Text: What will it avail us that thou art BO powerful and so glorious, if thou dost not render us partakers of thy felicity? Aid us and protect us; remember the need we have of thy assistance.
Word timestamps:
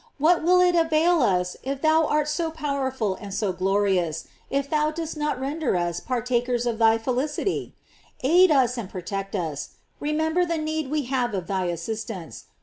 What 0.17 0.41
will 0.41 0.59
it 0.61 0.73
avail 0.73 1.21
us 1.21 1.55
that 1.63 1.83
thou 1.83 2.07
art 2.07 2.27
BO 2.35 2.49
powerful 2.49 3.13
and 3.21 3.31
so 3.31 3.53
glorious, 3.53 4.25
if 4.49 4.67
thou 4.67 4.89
dost 4.89 5.15
not 5.15 5.39
render 5.39 5.77
us 5.77 5.99
partakers 5.99 6.65
of 6.65 6.79
thy 6.79 6.97
felicity? 6.97 7.75
Aid 8.23 8.49
us 8.49 8.79
and 8.79 8.89
protect 8.89 9.35
us; 9.35 9.73
remember 9.99 10.43
the 10.43 10.57
need 10.57 10.89
we 10.89 11.03
have 11.03 11.35
of 11.35 11.45
thy 11.45 11.65
assistance. 11.65 12.45